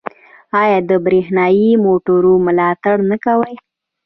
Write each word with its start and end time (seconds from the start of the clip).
آیا 0.61 0.79
د 0.89 0.91
بریښنايي 1.05 1.71
موټرو 1.85 2.33
ملاتړ 2.45 2.95
نه 3.11 3.17
کوي؟ 3.25 3.55